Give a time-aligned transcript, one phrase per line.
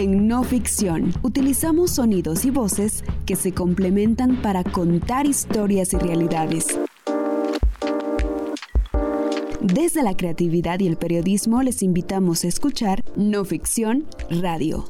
[0.00, 6.68] En no ficción, utilizamos sonidos y voces que se complementan para contar historias y realidades.
[9.60, 14.86] Desde la creatividad y el periodismo les invitamos a escuchar No Ficción Radio.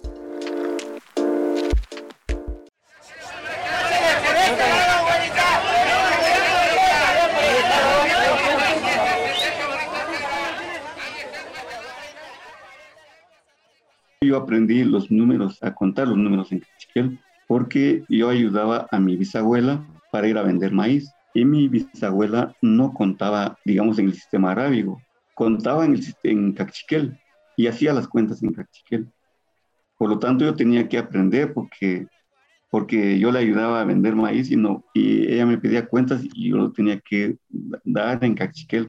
[14.30, 19.16] Yo aprendí los números, a contar los números en cachiquel, porque yo ayudaba a mi
[19.16, 24.52] bisabuela para ir a vender maíz y mi bisabuela no contaba, digamos, en el sistema
[24.52, 25.02] arábigo,
[25.34, 27.18] contaba en, el, en cachiquel
[27.56, 29.10] y hacía las cuentas en cachiquel.
[29.98, 32.06] Por lo tanto, yo tenía que aprender porque,
[32.70, 36.50] porque yo le ayudaba a vender maíz y, no, y ella me pedía cuentas y
[36.50, 37.36] yo lo tenía que
[37.82, 38.86] dar en cachiquel.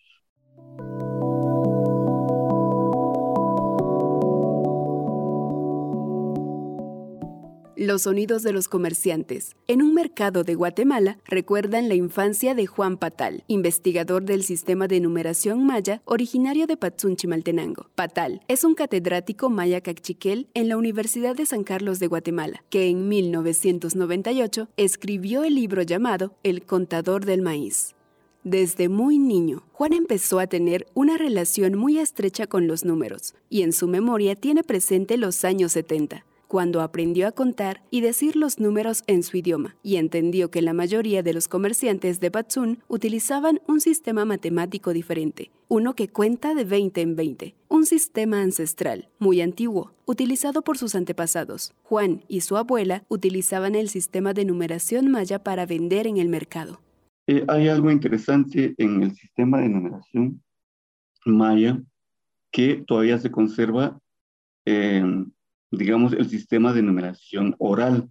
[7.84, 9.56] Los sonidos de los comerciantes.
[9.66, 15.00] En un mercado de Guatemala recuerdan la infancia de Juan Patal, investigador del sistema de
[15.00, 17.88] numeración maya originario de Patsunchimaltenango.
[17.96, 22.88] Patal es un catedrático maya cachiquel en la Universidad de San Carlos de Guatemala, que
[22.88, 27.96] en 1998 escribió el libro llamado El contador del maíz.
[28.44, 33.64] Desde muy niño, Juan empezó a tener una relación muy estrecha con los números y
[33.64, 38.60] en su memoria tiene presente los años 70, cuando aprendió a contar y decir los
[38.60, 43.62] números en su idioma y entendió que la mayoría de los comerciantes de Batsun utilizaban
[43.70, 49.40] un sistema matemático diferente, uno que cuenta de 20 en 20, un sistema ancestral, muy
[49.40, 51.74] antiguo, utilizado por sus antepasados.
[51.84, 56.82] Juan y su abuela utilizaban el sistema de numeración maya para vender en el mercado.
[57.28, 60.44] Eh, hay algo interesante en el sistema de numeración
[61.26, 61.82] maya
[62.52, 63.98] que todavía se conserva
[64.66, 65.32] en
[65.72, 68.10] digamos, el sistema de numeración oral,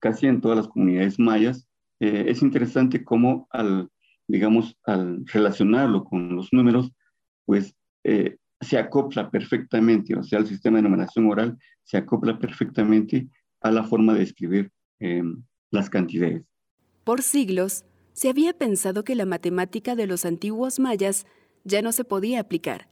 [0.00, 1.68] casi en todas las comunidades mayas.
[2.00, 3.88] Eh, es interesante cómo al,
[4.26, 6.90] digamos, al relacionarlo con los números,
[7.44, 7.74] pues
[8.04, 13.28] eh, se acopla perfectamente, o sea, el sistema de numeración oral se acopla perfectamente
[13.60, 14.70] a la forma de escribir
[15.00, 16.44] em, las cantidades.
[17.04, 21.26] Por siglos, se había pensado que la matemática de los antiguos mayas
[21.64, 22.88] ya no se podía aplicar.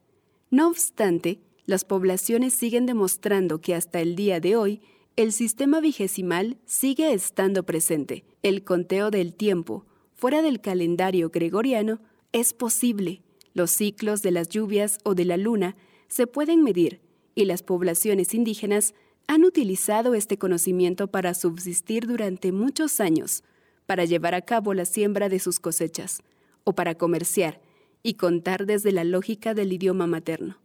[0.50, 4.82] No obstante, las poblaciones siguen demostrando que hasta el día de hoy
[5.14, 8.24] el sistema vigesimal sigue estando presente.
[8.42, 12.00] El conteo del tiempo, fuera del calendario gregoriano,
[12.32, 13.22] es posible.
[13.54, 15.76] Los ciclos de las lluvias o de la luna
[16.08, 17.02] se pueden medir
[17.36, 18.92] y las poblaciones indígenas
[19.28, 23.44] han utilizado este conocimiento para subsistir durante muchos años,
[23.86, 26.20] para llevar a cabo la siembra de sus cosechas,
[26.64, 27.60] o para comerciar
[28.02, 30.58] y contar desde la lógica del idioma materno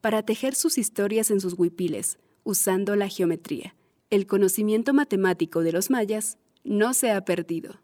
[0.00, 3.74] para tejer sus historias en sus huipiles, usando la geometría.
[4.10, 7.80] El conocimiento matemático de los mayas no se ha perdido.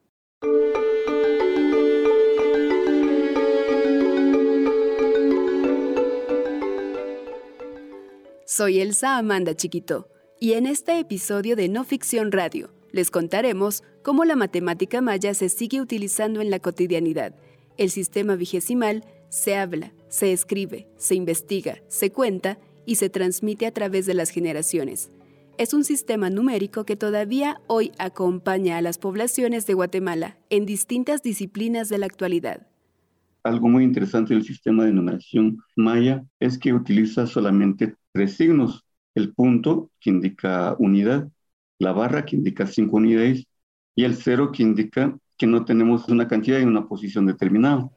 [8.44, 10.08] Soy Elsa Amanda Chiquito
[10.40, 15.48] y en este episodio de No Ficción Radio les contaremos cómo la matemática maya se
[15.48, 17.34] sigue utilizando en la cotidianidad.
[17.76, 23.72] El sistema vigesimal se habla, se escribe, se investiga, se cuenta y se transmite a
[23.72, 25.10] través de las generaciones.
[25.58, 31.22] Es un sistema numérico que todavía hoy acompaña a las poblaciones de Guatemala en distintas
[31.22, 32.66] disciplinas de la actualidad.
[33.42, 38.84] Algo muy interesante del sistema de numeración maya es que utiliza solamente tres signos.
[39.14, 41.28] El punto, que indica unidad,
[41.78, 43.46] la barra, que indica cinco unidades,
[43.94, 47.90] y el cero, que indica que no tenemos una cantidad en una posición determinada.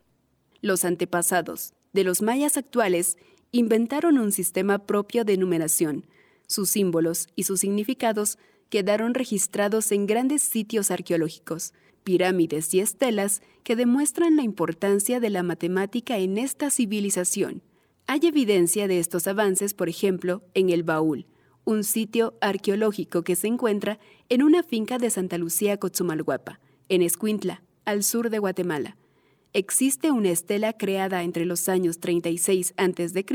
[0.61, 3.17] Los antepasados de los mayas actuales
[3.51, 6.05] inventaron un sistema propio de numeración.
[6.47, 8.37] Sus símbolos y sus significados
[8.69, 11.73] quedaron registrados en grandes sitios arqueológicos,
[12.03, 17.61] pirámides y estelas que demuestran la importancia de la matemática en esta civilización.
[18.07, 21.25] Hay evidencia de estos avances, por ejemplo, en el Baúl,
[21.65, 23.99] un sitio arqueológico que se encuentra
[24.29, 28.97] en una finca de Santa Lucía Cotzumalguapa, en Escuintla, al sur de Guatemala
[29.53, 33.25] existe una estela creada entre los años 36 a.C.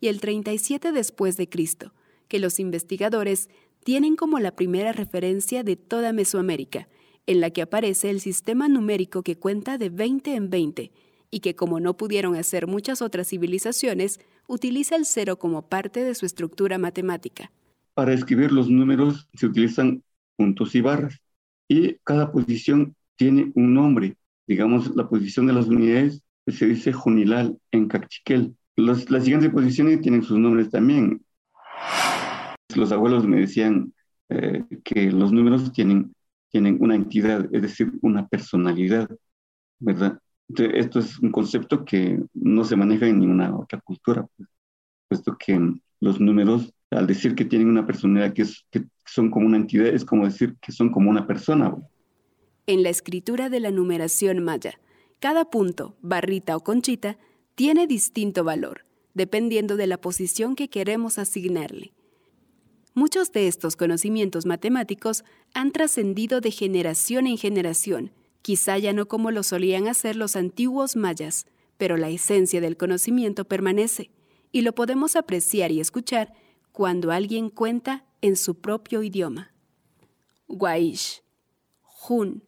[0.00, 1.92] y el 37 después de Cristo,
[2.28, 3.50] que los investigadores
[3.84, 6.88] tienen como la primera referencia de toda Mesoamérica,
[7.26, 10.92] en la que aparece el sistema numérico que cuenta de 20 en 20
[11.30, 16.14] y que como no pudieron hacer muchas otras civilizaciones, utiliza el cero como parte de
[16.14, 17.52] su estructura matemática.
[17.94, 20.02] Para escribir los números se utilizan
[20.36, 21.20] puntos y barras
[21.68, 24.16] y cada posición tiene un nombre
[24.50, 28.56] digamos, la posición de las unidades se dice Junilal en Cachiquel.
[28.74, 31.24] las siguientes posiciones tienen sus nombres también.
[32.74, 33.94] los abuelos me decían
[34.28, 36.12] eh, que los números tienen,
[36.48, 39.08] tienen una entidad, es decir, una personalidad,
[39.78, 40.18] ¿verdad?
[40.56, 44.48] esto es un concepto que no se maneja en ninguna otra cultura, pues,
[45.06, 49.46] puesto que los números, al decir que tienen una personalidad, que, es, que son como
[49.46, 51.72] una entidad, es como decir que son como una persona.
[52.70, 54.78] En la escritura de la numeración maya,
[55.18, 57.18] cada punto, barrita o conchita,
[57.56, 61.94] tiene distinto valor, dependiendo de la posición que queremos asignarle.
[62.94, 69.32] Muchos de estos conocimientos matemáticos han trascendido de generación en generación, quizá ya no como
[69.32, 71.46] lo solían hacer los antiguos mayas,
[71.76, 74.12] pero la esencia del conocimiento permanece,
[74.52, 76.34] y lo podemos apreciar y escuchar
[76.70, 79.52] cuando alguien cuenta en su propio idioma.
[80.46, 81.24] Guaish,
[81.82, 82.44] Jun,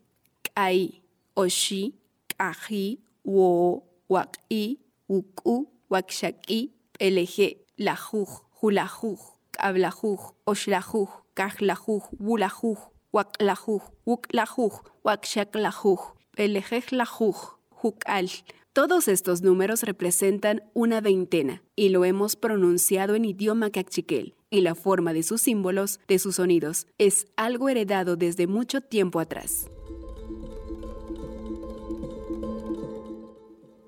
[0.55, 1.03] Kai,
[1.37, 1.95] Oshi,
[2.29, 4.79] Kaji, Wo, Waki,
[5.09, 8.29] Uku, Wakshaki, LG, Lajuj,
[8.61, 9.19] Julajuj,
[9.53, 12.79] Kablajuj, Oshlajuj, Kajlajuj, Wulajuj,
[13.13, 14.73] Waklajuj, Wuklajuj,
[15.05, 16.01] Wakshaklajuj,
[16.37, 17.37] Pelejejlajuj,
[17.83, 18.31] Hukal.
[18.73, 24.75] Todos estos números representan una veintena y lo hemos pronunciado en idioma cachiquel y la
[24.75, 29.67] forma de sus símbolos, de sus sonidos, es algo heredado desde mucho tiempo atrás.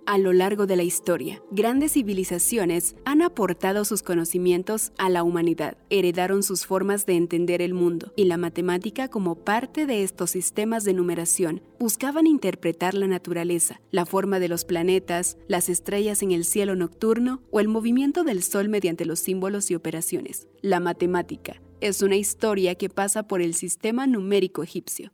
[0.06, 5.78] A lo largo de la historia, grandes civilizaciones han aportado sus conocimientos a la humanidad,
[5.88, 10.84] heredaron sus formas de entender el mundo y la matemática como parte de estos sistemas
[10.84, 16.44] de numeración buscaban interpretar la naturaleza, la forma de los planetas, las estrellas en el
[16.44, 20.48] cielo nocturno o el movimiento del sol mediante los símbolos y operaciones.
[20.60, 25.12] La matemática es una historia que pasa por el sistema numérico egipcio.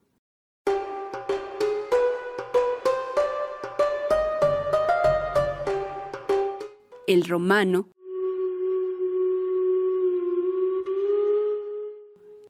[7.11, 7.89] El romano,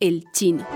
[0.00, 0.66] el chino.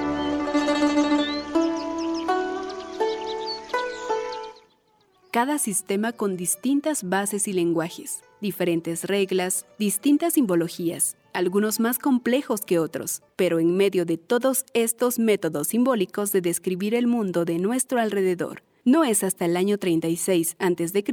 [5.31, 12.79] Cada sistema con distintas bases y lenguajes, diferentes reglas, distintas simbologías, algunos más complejos que
[12.79, 18.01] otros, pero en medio de todos estos métodos simbólicos de describir el mundo de nuestro
[18.01, 21.05] alrededor, no es hasta el año 36 a.C.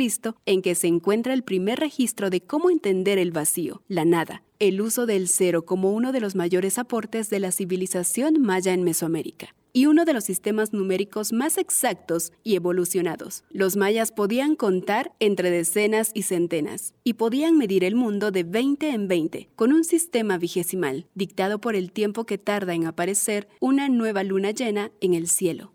[0.46, 4.82] en que se encuentra el primer registro de cómo entender el vacío, la nada, el
[4.82, 9.56] uso del cero como uno de los mayores aportes de la civilización maya en Mesoamérica
[9.74, 13.44] y uno de los sistemas numéricos más exactos y evolucionados.
[13.50, 18.90] Los mayas podían contar entre decenas y centenas, y podían medir el mundo de 20
[18.90, 23.90] en 20, con un sistema vigesimal, dictado por el tiempo que tarda en aparecer una
[23.90, 25.72] nueva luna llena en el cielo.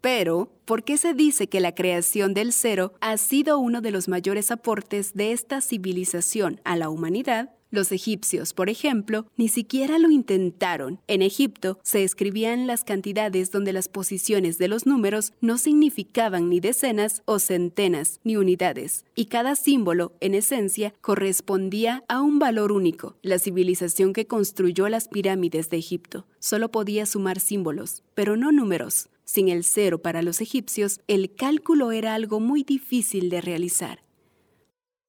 [0.00, 4.08] Pero, ¿por qué se dice que la creación del cero ha sido uno de los
[4.08, 7.50] mayores aportes de esta civilización a la humanidad?
[7.72, 10.98] Los egipcios, por ejemplo, ni siquiera lo intentaron.
[11.06, 16.58] En Egipto se escribían las cantidades donde las posiciones de los números no significaban ni
[16.58, 23.16] decenas o centenas ni unidades, y cada símbolo, en esencia, correspondía a un valor único.
[23.22, 29.08] La civilización que construyó las pirámides de Egipto solo podía sumar símbolos, pero no números.
[29.32, 34.02] Sin el cero para los egipcios, el cálculo era algo muy difícil de realizar.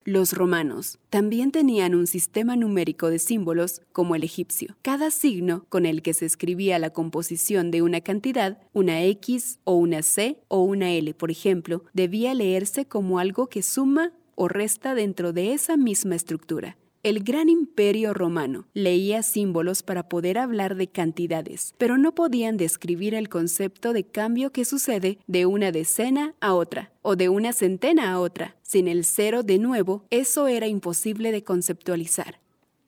[0.04, 4.78] Los romanos también tenían un sistema numérico de símbolos como el egipcio.
[4.84, 9.74] Cada signo con el que se escribía la composición de una cantidad, una X o
[9.74, 14.94] una C o una L, por ejemplo, debía leerse como algo que suma o resta
[14.94, 16.78] dentro de esa misma estructura.
[17.04, 23.16] El gran imperio romano leía símbolos para poder hablar de cantidades, pero no podían describir
[23.16, 28.12] el concepto de cambio que sucede de una decena a otra o de una centena
[28.12, 28.56] a otra.
[28.62, 32.41] Sin el cero de nuevo, eso era imposible de conceptualizar.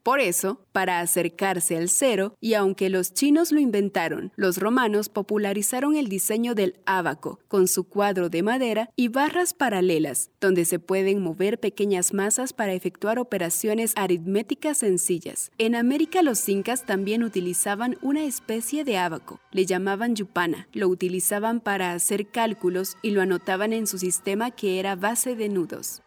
[0.03, 5.95] Por eso, para acercarse al cero, y aunque los chinos lo inventaron, los romanos popularizaron
[5.95, 11.21] el diseño del ábaco, con su cuadro de madera y barras paralelas, donde se pueden
[11.21, 15.51] mover pequeñas masas para efectuar operaciones aritméticas sencillas.
[15.57, 21.61] En América los incas también utilizaban una especie de ábaco, le llamaban yupana, lo utilizaban
[21.61, 26.01] para hacer cálculos y lo anotaban en su sistema que era base de nudos.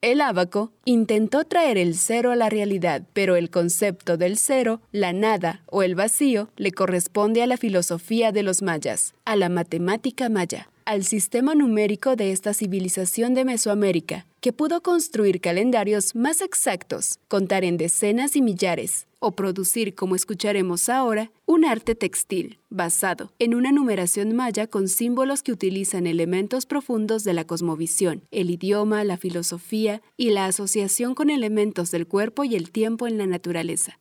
[0.00, 5.12] El ábaco intentó traer el cero a la realidad, pero el concepto del cero, la
[5.12, 10.28] nada o el vacío le corresponde a la filosofía de los mayas, a la matemática
[10.28, 17.18] maya, al sistema numérico de esta civilización de Mesoamérica, que pudo construir calendarios más exactos,
[17.28, 23.54] contar en decenas y millares, o producir, como escucharemos ahora, un arte textil basado en
[23.54, 29.18] una numeración maya con símbolos que utilizan elementos profundos de la cosmovisión, el idioma, la
[29.18, 33.98] filosofía y la asociación con elementos del cuerpo y el tiempo en la naturaleza.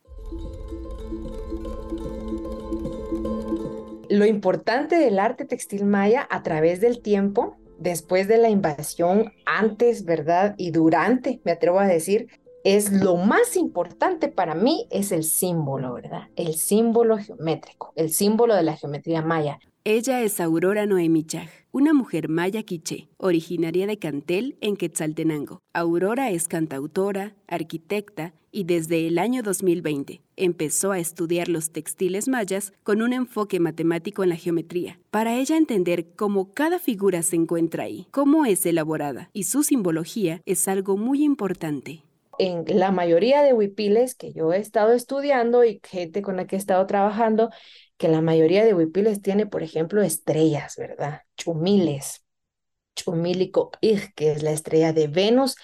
[4.10, 10.06] Lo importante del arte textil maya a través del tiempo, después de la invasión, antes,
[10.06, 10.56] ¿verdad?
[10.58, 12.28] Y durante, me atrevo a decir,
[12.64, 16.24] es lo más importante para mí es el símbolo, ¿verdad?
[16.36, 19.60] El símbolo geométrico, el símbolo de la geometría maya.
[19.84, 25.62] Ella es Aurora Noemi Chag, una mujer maya quiché, originaria de Cantel, en Quetzaltenango.
[25.74, 32.74] Aurora es cantautora, arquitecta y desde el año 2020 empezó a estudiar los textiles mayas
[32.82, 37.84] con un enfoque matemático en la geometría, para ella entender cómo cada figura se encuentra
[37.84, 42.02] ahí, cómo es elaborada y su simbología es algo muy importante
[42.40, 46.56] en la mayoría de huipiles que yo he estado estudiando y gente con la que
[46.56, 47.50] he estado trabajando,
[47.98, 51.22] que la mayoría de huipiles tiene, por ejemplo, estrellas, ¿verdad?
[51.36, 52.24] Chumiles,
[52.96, 53.72] chumílico
[54.16, 55.56] que es la estrella de Venus,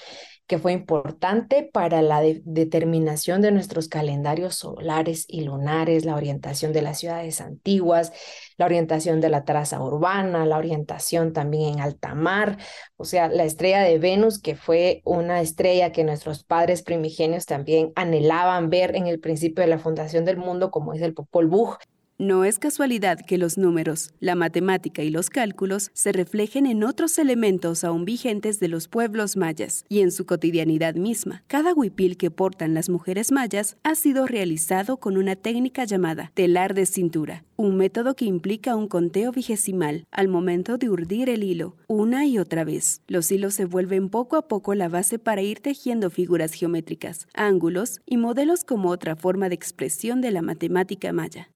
[0.46, 6.82] que fue importante para la determinación de nuestros calendarios solares y lunares, la orientación de
[6.82, 8.12] las ciudades antiguas,
[8.58, 12.58] la orientación de la traza urbana, la orientación también en alta mar,
[12.98, 17.94] o sea, la estrella de Venus, que fue una estrella que nuestros padres primigenios también
[17.96, 21.78] anhelaban ver en el principio de la fundación del mundo, como es el Popol Vuh.
[22.24, 27.18] No es casualidad que los números, la matemática y los cálculos se reflejen en otros
[27.18, 31.44] elementos aún vigentes de los pueblos mayas y en su cotidianidad misma.
[31.48, 36.74] Cada huipil que portan las mujeres mayas ha sido realizado con una técnica llamada telar
[36.74, 41.76] de cintura, un método que implica un conteo vigesimal al momento de urdir el hilo,
[41.88, 43.02] una y otra vez.
[43.06, 48.00] Los hilos se vuelven poco a poco la base para ir tejiendo figuras geométricas, ángulos
[48.06, 51.50] y modelos como otra forma de expresión de la matemática maya.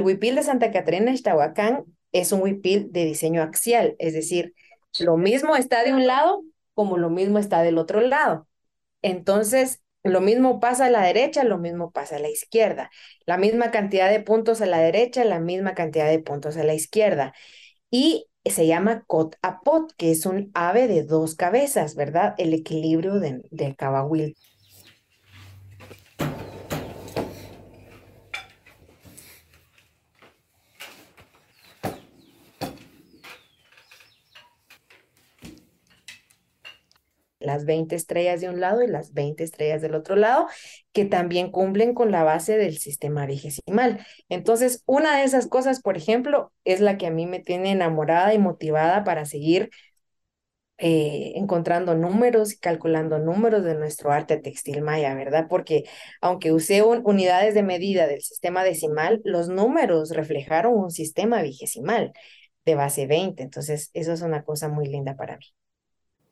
[0.00, 4.54] El huipil de Santa Catarina Ixtahuacán es un huipil de diseño axial, es decir,
[4.98, 6.42] lo mismo está de un lado
[6.72, 8.48] como lo mismo está del otro lado.
[9.02, 12.90] Entonces, lo mismo pasa a la derecha, lo mismo pasa a la izquierda.
[13.26, 16.72] La misma cantidad de puntos a la derecha, la misma cantidad de puntos a la
[16.72, 17.34] izquierda.
[17.90, 22.34] Y se llama cot a pot, que es un ave de dos cabezas, ¿verdad?
[22.38, 24.34] El equilibrio del cabahuil.
[37.40, 40.46] Las 20 estrellas de un lado y las 20 estrellas del otro lado,
[40.92, 44.06] que también cumplen con la base del sistema vigesimal.
[44.28, 48.34] Entonces, una de esas cosas, por ejemplo, es la que a mí me tiene enamorada
[48.34, 49.70] y motivada para seguir
[50.82, 55.46] eh, encontrando números y calculando números de nuestro arte textil maya, ¿verdad?
[55.48, 55.84] Porque
[56.22, 62.12] aunque usé unidades de medida del sistema decimal, los números reflejaron un sistema vigesimal
[62.64, 63.42] de base 20.
[63.42, 65.46] Entonces, eso es una cosa muy linda para mí.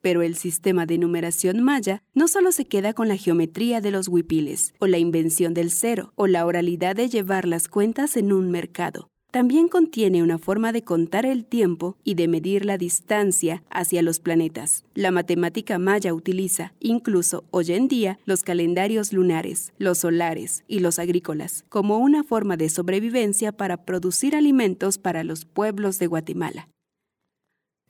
[0.01, 4.07] Pero el sistema de numeración maya no solo se queda con la geometría de los
[4.07, 8.49] huipiles, o la invención del cero, o la oralidad de llevar las cuentas en un
[8.49, 9.09] mercado.
[9.31, 14.19] También contiene una forma de contar el tiempo y de medir la distancia hacia los
[14.19, 14.85] planetas.
[14.95, 20.97] La matemática maya utiliza, incluso hoy en día, los calendarios lunares, los solares y los
[20.97, 26.67] agrícolas como una forma de sobrevivencia para producir alimentos para los pueblos de Guatemala.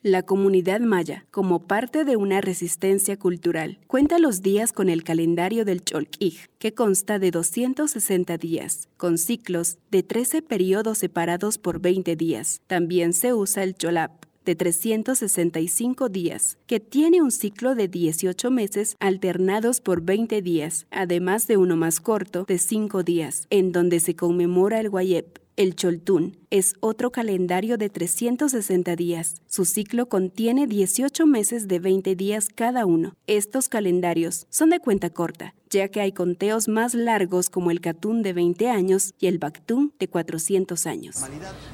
[0.02, 5.66] La comunidad maya, como parte de una resistencia cultural, cuenta los días con el calendario
[5.66, 12.16] del Cholquij, que consta de 260 días, con ciclos de 13 periodos separados por 20
[12.16, 12.62] días.
[12.68, 18.96] También se usa el Cholap, de 365 días, que tiene un ciclo de 18 meses
[19.02, 24.16] alternados por 20 días, además de uno más corto de 5 días, en donde se
[24.16, 29.42] conmemora el Guayep, el Choltún es otro calendario de 360 días.
[29.46, 33.18] Su ciclo contiene 18 meses de 20 días cada uno.
[33.28, 38.22] Estos calendarios son de cuenta corta, ya que hay conteos más largos como el Katún
[38.22, 41.18] de 20 años y el Bactún de 400 años.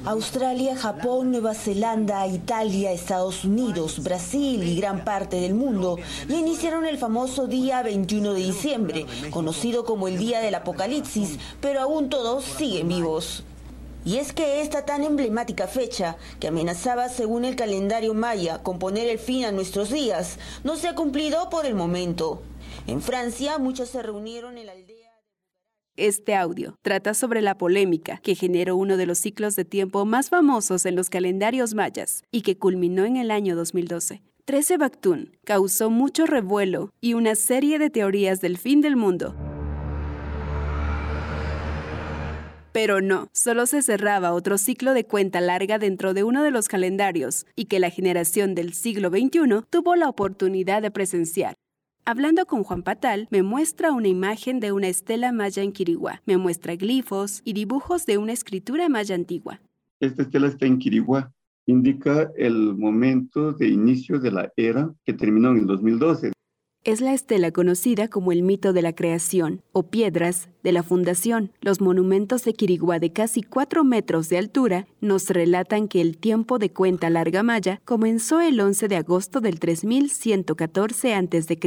[0.04, 5.96] Australia, Japón, Nueva Zelanda, Italia, Estados Unidos, Brasil y gran parte del mundo
[6.28, 11.78] ya iniciaron el famoso día 21 de diciembre, conocido como el Día del Apocalipsis, pero
[11.78, 13.44] aún todos siguen vivos.
[14.06, 19.08] Y es que esta tan emblemática fecha, que amenazaba según el calendario maya con poner
[19.08, 22.40] el fin a nuestros días, no se ha cumplido por el momento.
[22.86, 25.10] En Francia, muchos se reunieron en la aldea.
[25.96, 30.30] Este audio trata sobre la polémica que generó uno de los ciclos de tiempo más
[30.30, 34.22] famosos en los calendarios mayas y que culminó en el año 2012.
[34.44, 39.34] 13 Bactún causó mucho revuelo y una serie de teorías del fin del mundo.
[42.76, 46.68] Pero no, solo se cerraba otro ciclo de cuenta larga dentro de uno de los
[46.68, 51.54] calendarios y que la generación del siglo XXI tuvo la oportunidad de presenciar.
[52.04, 56.36] Hablando con Juan Patal, me muestra una imagen de una estela maya en Quiriguá, me
[56.36, 59.58] muestra glifos y dibujos de una escritura maya antigua.
[59.98, 61.32] Esta estela está en Quiriguá,
[61.64, 66.35] indica el momento de inicio de la era que terminó en el 2012
[66.86, 71.50] es la estela conocida como el mito de la creación o piedras de la fundación.
[71.60, 76.60] Los monumentos de Quiriguá de casi 4 metros de altura nos relatan que el tiempo
[76.60, 81.58] de cuenta larga maya comenzó el 11 de agosto del 3114 a.C.,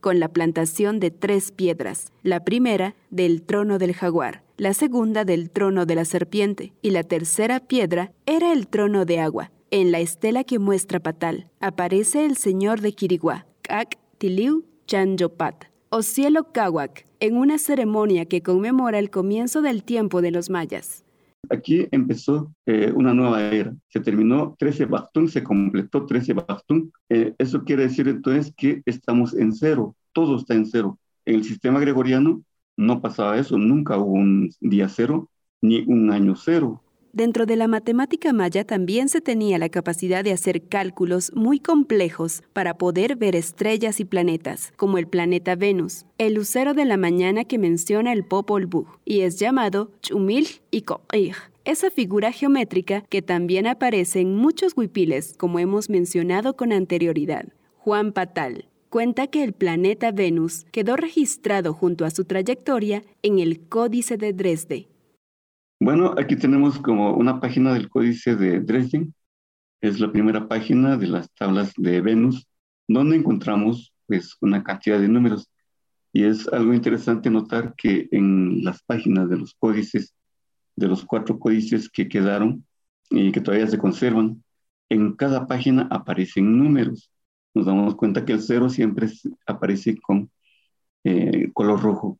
[0.00, 5.50] con la plantación de tres piedras, la primera del trono del jaguar, la segunda del
[5.50, 9.52] trono de la serpiente y la tercera piedra era el trono de agua.
[9.70, 16.00] En la estela que muestra Patal aparece el señor de Quiriguá, Kak Tiliu Chanjopat, o
[16.00, 21.04] cielo Kawak, en una ceremonia que conmemora el comienzo del tiempo de los mayas.
[21.50, 23.76] Aquí empezó eh, una nueva era.
[23.88, 26.92] Se terminó 13 Bastún, se completó 13 Bastún.
[27.10, 30.98] Eh, eso quiere decir entonces que estamos en cero, todo está en cero.
[31.26, 32.42] En el sistema gregoriano
[32.78, 35.28] no pasaba eso, nunca hubo un día cero
[35.60, 36.82] ni un año cero.
[37.16, 42.42] Dentro de la matemática maya también se tenía la capacidad de hacer cálculos muy complejos
[42.52, 47.44] para poder ver estrellas y planetas, como el planeta Venus, el lucero de la mañana
[47.44, 53.22] que menciona el Popol Vuh, y es llamado Chumil y Ko'ir, esa figura geométrica que
[53.22, 57.46] también aparece en muchos huipiles, como hemos mencionado con anterioridad.
[57.78, 63.58] Juan Patal, cuenta que el planeta Venus quedó registrado junto a su trayectoria en el
[63.58, 64.88] Códice de Dresde,
[65.80, 69.14] bueno, aquí tenemos como una página del códice de Dresden.
[69.80, 72.46] Es la primera página de las tablas de Venus,
[72.88, 75.50] donde encontramos pues una cantidad de números.
[76.12, 80.14] Y es algo interesante notar que en las páginas de los códices,
[80.76, 82.66] de los cuatro códices que quedaron
[83.10, 84.42] y que todavía se conservan,
[84.88, 87.10] en cada página aparecen números.
[87.54, 89.08] Nos damos cuenta que el cero siempre
[89.46, 90.30] aparece con
[91.04, 92.18] eh, color rojo.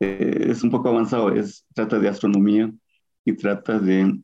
[0.00, 2.72] Eh, es un poco avanzado, es, trata de astronomía
[3.24, 4.20] y trata de,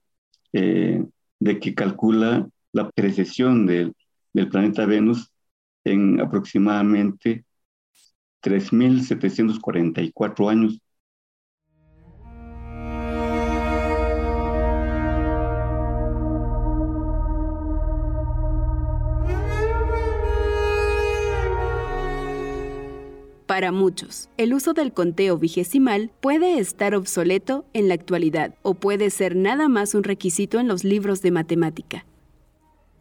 [0.53, 1.05] eh,
[1.41, 3.95] de que calcula la precesión del,
[4.33, 5.31] del planeta Venus
[5.85, 7.45] en aproximadamente
[8.43, 10.81] 3.744 años
[23.59, 29.11] Para muchos, el uso del conteo vigesimal puede estar obsoleto en la actualidad o puede
[29.11, 32.07] ser nada más un requisito en los libros de matemática.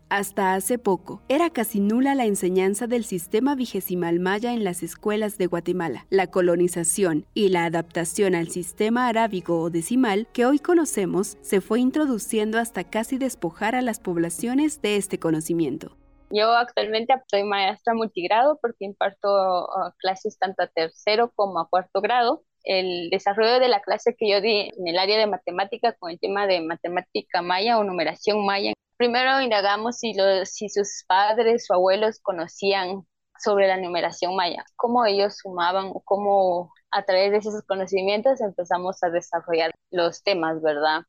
[0.10, 5.38] Hasta hace poco, era casi nula la enseñanza del sistema vigesimal maya en las escuelas
[5.38, 6.08] de Guatemala.
[6.10, 11.82] La colonización y la adaptación al sistema arábigo o decimal que hoy conocemos se fue
[11.82, 15.96] introduciendo hasta casi despojar a las poblaciones de este conocimiento.
[16.30, 22.02] Yo actualmente soy maestra multigrado porque imparto uh, clases tanto a tercero como a cuarto
[22.02, 22.44] grado.
[22.64, 26.20] El desarrollo de la clase que yo di en el área de matemática con el
[26.20, 28.74] tema de matemática maya o numeración maya.
[28.98, 33.04] Primero indagamos si, los, si sus padres o abuelos conocían
[33.40, 39.02] sobre la numeración maya, cómo ellos sumaban o cómo a través de esos conocimientos empezamos
[39.04, 41.04] a desarrollar los temas, ¿verdad?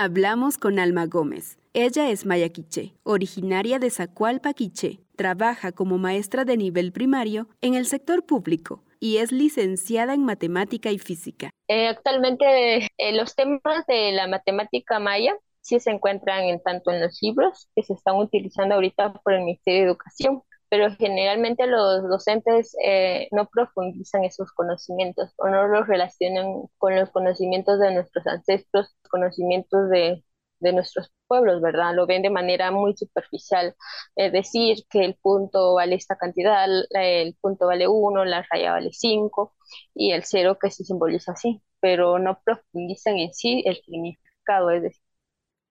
[0.00, 1.58] Hablamos con Alma Gómez.
[1.74, 5.00] Ella es maya quiche, originaria de Zacualpa, Quiché.
[5.16, 10.92] Trabaja como maestra de nivel primario en el sector público y es licenciada en matemática
[10.92, 11.50] y física.
[11.66, 17.00] Eh, actualmente eh, los temas de la matemática maya sí se encuentran en tanto en
[17.00, 22.02] los libros que se están utilizando ahorita por el Ministerio de Educación, pero generalmente los
[22.08, 26.46] docentes eh, no profundizan esos conocimientos o no los relacionan
[26.78, 30.24] con los conocimientos de nuestros ancestros, conocimientos de,
[30.60, 31.94] de nuestros pueblos, ¿verdad?
[31.94, 33.74] Lo ven de manera muy superficial.
[34.16, 38.90] Es decir, que el punto vale esta cantidad, el punto vale 1, la raya vale
[38.92, 39.54] 5
[39.94, 44.82] y el cero que se simboliza así, pero no profundizan en sí el significado, es
[44.82, 45.02] decir,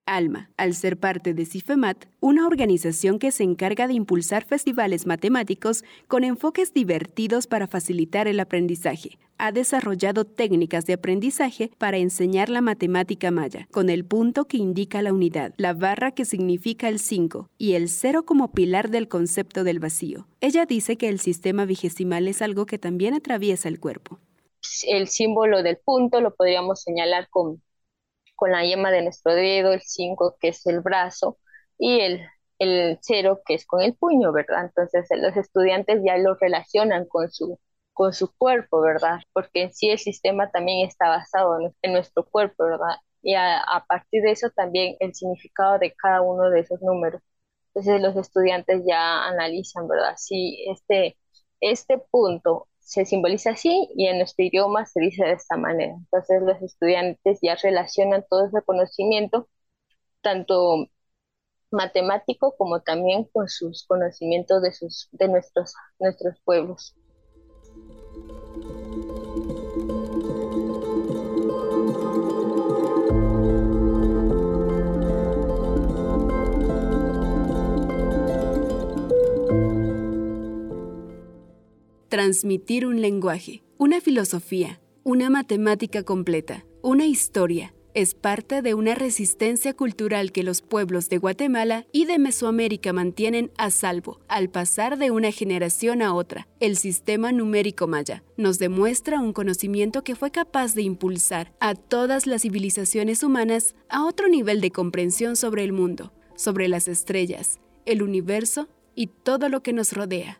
[0.08, 5.84] ALMA, al ser parte de CIFEMAT, una organización que se encarga de impulsar festivales matemáticos
[6.08, 9.20] con enfoques divertidos para facilitar el aprendizaje.
[9.38, 15.04] Ha desarrollado técnicas de aprendizaje para enseñar la matemática maya, con el punto que indica
[15.04, 19.64] la unidad, la barra que significa el 5 y el cero como pilar del concepto
[19.64, 20.28] del vacío.
[20.42, 24.20] Ella dice que el sistema vigesimal es algo que también atraviesa el cuerpo.
[24.88, 27.62] El símbolo del punto lo podríamos señalar con
[28.38, 31.40] con la yema de nuestro dedo, el 5 que es el brazo
[31.78, 32.22] y el,
[32.60, 34.66] el 0 que es con el puño, ¿verdad?
[34.66, 37.60] Entonces los estudiantes ya lo relacionan con su,
[37.94, 39.20] con su cuerpo, ¿verdad?
[39.34, 42.98] Porque en sí el sistema también está basado en, nuestro cuerpo, ¿verdad?
[43.22, 47.22] Y a, a, partir de eso también el significado de cada uno de esos números.
[47.74, 50.16] Entonces los estudiantes ya analizan, ¿verdad?
[50.18, 51.18] Si este,
[51.62, 55.94] este punto se simboliza así y en nuestro idioma se dice de esta manera.
[55.94, 59.50] Entonces los estudiantes ya relacionan todo ese conocimiento,
[60.22, 60.88] tanto
[61.70, 66.96] matemático como también con sus conocimientos de, sus, de nuestros, nuestros pueblos.
[82.10, 89.74] Transmitir un lenguaje, una filosofía, una matemática completa, una historia, es parte de una resistencia
[89.74, 95.12] cultural que los pueblos de Guatemala y de Mesoamérica mantienen a salvo al pasar de
[95.12, 96.48] una generación a otra.
[96.62, 102.26] El sistema numérico maya nos demuestra un conocimiento que fue capaz de impulsar a todas
[102.26, 108.02] las civilizaciones humanas a otro nivel de comprensión sobre el mundo, sobre las estrellas, el
[108.02, 110.40] universo y todo lo que nos rodea.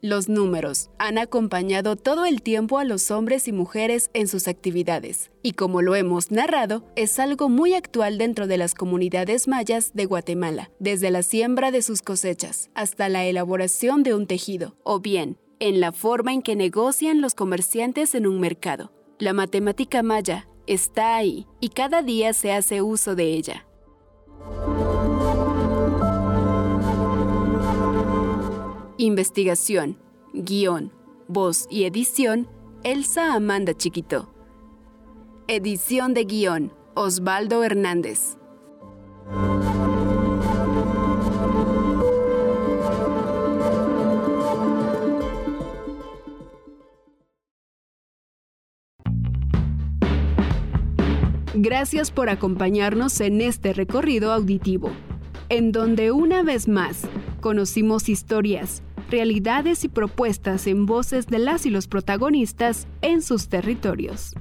[0.00, 5.32] Los números han acompañado todo el tiempo a los hombres y mujeres en sus actividades,
[5.42, 10.04] y como lo hemos narrado, es algo muy actual dentro de las comunidades mayas de
[10.04, 15.36] Guatemala, desde la siembra de sus cosechas hasta la elaboración de un tejido, o bien
[15.58, 18.92] en la forma en que negocian los comerciantes en un mercado.
[19.18, 23.66] La matemática maya está ahí y cada día se hace uso de ella.
[29.00, 29.96] Investigación,
[30.34, 30.92] guion,
[31.28, 32.48] voz y edición,
[32.82, 34.34] Elsa Amanda Chiquito.
[35.46, 38.36] Edición de guion, Osvaldo Hernández.
[51.54, 54.90] Gracias por acompañarnos en este recorrido auditivo,
[55.48, 57.02] en donde una vez más
[57.40, 64.34] conocimos historias, realidades y propuestas en voces de las y los protagonistas en sus territorios.